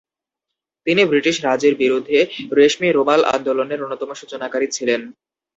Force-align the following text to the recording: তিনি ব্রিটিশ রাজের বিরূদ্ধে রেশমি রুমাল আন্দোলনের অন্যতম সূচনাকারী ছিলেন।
তিনি 0.87 1.01
ব্রিটিশ 1.05 1.35
রাজের 1.39 1.73
বিরূদ্ধে 1.75 2.17
রেশমি 2.57 2.89
রুমাল 2.89 3.21
আন্দোলনের 3.35 3.83
অন্যতম 3.85 4.09
সূচনাকারী 4.13 4.67
ছিলেন। 4.71 5.01